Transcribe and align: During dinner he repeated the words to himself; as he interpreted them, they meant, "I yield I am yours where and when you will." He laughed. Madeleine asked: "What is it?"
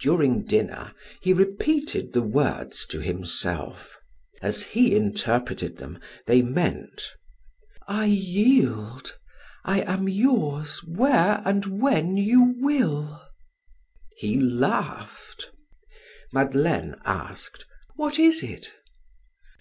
During 0.00 0.44
dinner 0.44 0.92
he 1.22 1.32
repeated 1.32 2.12
the 2.12 2.20
words 2.22 2.84
to 2.86 2.98
himself; 2.98 3.96
as 4.42 4.64
he 4.64 4.96
interpreted 4.96 5.76
them, 5.76 6.00
they 6.26 6.42
meant, 6.42 7.14
"I 7.86 8.06
yield 8.06 9.16
I 9.64 9.82
am 9.82 10.08
yours 10.08 10.82
where 10.82 11.42
and 11.44 11.80
when 11.80 12.16
you 12.16 12.54
will." 12.58 13.22
He 14.16 14.40
laughed. 14.40 15.52
Madeleine 16.32 16.96
asked: 17.04 17.64
"What 17.94 18.18
is 18.18 18.42
it?" 18.42 18.72